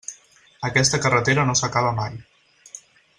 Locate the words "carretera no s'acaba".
1.03-1.95